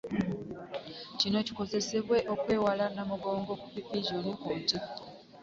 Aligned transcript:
Kino 1.19 1.37
kisobozese 1.45 1.97
okwewala 2.33 2.85
Namugongo 2.95 3.51
division 3.75 4.25
ku 4.41 4.49
ntikko 4.59 4.97